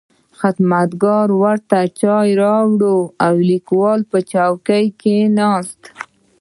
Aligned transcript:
خدمتګار 0.39 1.27
ورته 1.43 1.79
چای 1.99 2.29
راوړ 2.41 2.81
او 3.25 3.33
لیکوال 3.49 3.99
په 4.11 4.17
چوکۍ 4.31 4.85
کې 4.89 4.89
کښېناست. 5.15 5.81